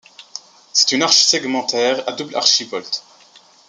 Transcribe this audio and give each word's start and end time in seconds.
C'est 0.73 0.93
une 0.93 1.03
arche 1.03 1.21
segmentaire 1.25 2.03
à 2.09 2.13
double 2.13 2.35
archivolte. 2.35 3.03